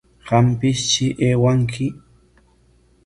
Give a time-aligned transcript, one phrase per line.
[0.27, 1.87] Qampistri aywanki.